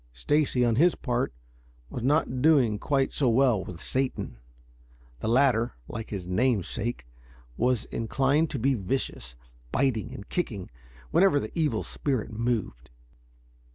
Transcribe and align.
Stacy, 0.13 0.65
on 0.65 0.77
his 0.77 0.95
part, 0.95 1.31
was 1.91 2.01
not 2.01 2.41
doing 2.41 2.79
quite 2.79 3.13
so 3.13 3.29
well 3.29 3.63
with 3.63 3.79
Satan. 3.79 4.37
The 5.19 5.27
latter, 5.27 5.73
like 5.87 6.09
his 6.09 6.25
namesake, 6.25 7.05
was 7.55 7.85
inclined 7.85 8.49
to 8.49 8.57
be 8.57 8.73
vicious, 8.73 9.35
biting 9.71 10.11
and 10.15 10.27
kicking 10.27 10.71
whenever 11.11 11.39
the 11.39 11.51
evil 11.53 11.83
spirit 11.83 12.31
moved. 12.33 12.89